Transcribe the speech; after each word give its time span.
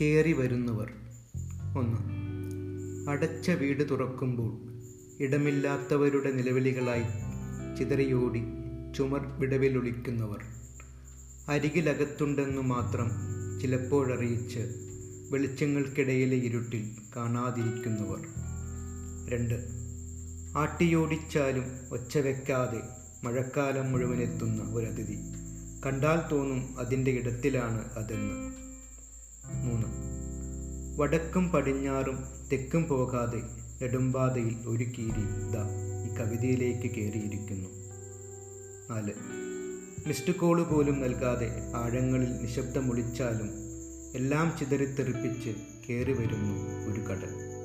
കേറി 0.00 0.32
വരുന്നവർ. 0.32 0.92
ഒന്ന് 1.78 1.98
അടച്ച 3.10 3.50
വീട് 3.50 3.90
തുറക്കുമ്പോൾ 3.90 4.58
ഇടമില്ലാത്തവരുടെ 5.22 6.30
നിലവിളികളായി 6.30 7.02
ചിതറിയോടി 7.76 8.42
ചുമർ 8.96 9.26
വിടവിലൊളിക്കുന്നവർ. 9.26 10.44
അരികിലകത്തുണ്ടെന്നു 11.48 12.62
മാത്രം 12.62 13.10
ചിലപ്പോഴറിയിച്ച് 13.60 14.74
വെളിച്ചങ്ങൾക്കിടയിലെ 15.30 16.36
ഇരുട്ടിൽ 16.36 16.90
കാണാതിരിക്കുന്നവർ. 17.16 18.26
രണ്ട് 19.28 19.68
ആട്ടിയോടിച്ചാലും 20.56 21.64
ഒച്ച 21.92 22.18
വെക്കാതെ 22.18 22.80
മഴക്കാലം 23.24 23.92
മുഴുവനെത്തുന്ന 23.92 24.62
ഒരതിഥി. 24.62 25.18
കണ്ടാൽ 25.86 26.30
തോന്നും 26.32 26.78
അതിന്റെ 26.78 27.10
ഇടത്തിലാണ് 27.10 27.92
അതെന്ന്. 27.92 28.65
വടക്കും 30.96 31.52
പടിഞ്ഞാറും 31.52 32.24
തെക്കും 32.52 32.88
പോകാതെ 32.88 33.38
നെടുമ്പാതയിൽ 33.82 34.54
കീരി 34.84 35.52
ദാ 35.52 35.68
ഈ 36.06 36.14
കവിതയിലേക്ക് 36.14 36.94
കയറിയിരിക്കുന്നു. 36.94 37.68
നാല്. 38.90 39.12
മിസ്ഡ് 40.08 40.34
കോൾ 40.34 40.62
പോലും 40.62 41.02
നൽകാതെ 41.02 41.72
ആഴങ്ങളിൽ 41.76 42.36
നിശബ്ദമൊളിച്ചാലും 42.36 43.50
എല്ലാം 44.14 44.56
ചിതറിത്തെറിപ്പിച്ച് 44.60 45.54
കയറി 45.88 46.12
വരുന്നു 46.12 46.92
ഒരു 46.92 47.00
കടൽ. 47.00 47.55